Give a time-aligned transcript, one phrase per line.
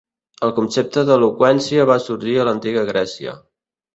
[0.45, 3.37] El concepte d'eloqüència va sorgir a l'antiga Grècia.